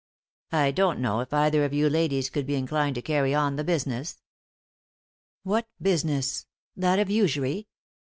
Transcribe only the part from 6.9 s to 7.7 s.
of usury